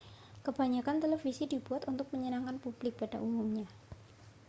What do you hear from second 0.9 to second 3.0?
televisi dibuat untuk menyenangkan publik